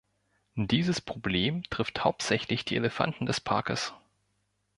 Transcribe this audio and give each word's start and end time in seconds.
Dieses 0.55 0.99
Problem 0.99 1.61
trifft 1.69 2.03
hauptsächlich 2.03 2.65
die 2.65 2.75
Elefanten 2.75 3.27
des 3.27 3.39
Parkes. 3.39 3.93